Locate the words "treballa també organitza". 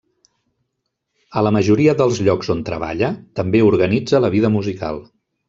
2.71-4.25